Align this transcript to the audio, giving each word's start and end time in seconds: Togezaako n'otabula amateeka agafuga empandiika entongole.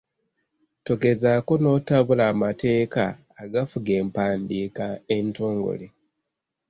Togezaako 0.85 1.53
n'otabula 1.59 2.23
amateeka 2.33 3.03
agafuga 3.43 3.91
empandiika 4.01 4.85
entongole. 5.15 5.87